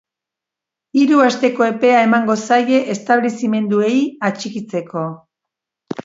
[1.01, 3.91] Hiru asteko epea emango zaie establezimenduei
[4.31, 5.05] atxikitzeko.